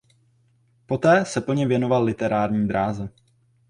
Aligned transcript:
Poté 0.85 1.25
se 1.25 1.41
plně 1.41 1.67
věnoval 1.67 2.03
literární 2.03 2.67
dráze. 2.67 3.09